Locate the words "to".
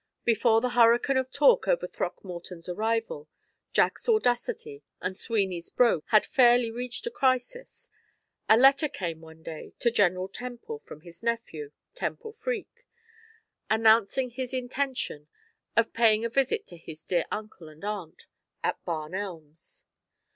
9.77-9.91, 16.65-16.77